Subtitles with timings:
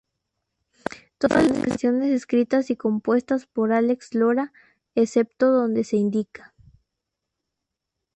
[1.19, 4.51] Todas las canciones escritas y compuestas por Alex Lora,
[4.95, 6.55] excepto donde se indica.